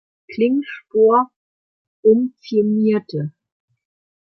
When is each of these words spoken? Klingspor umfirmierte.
Klingspor 0.31 1.27
umfirmierte. 2.09 3.33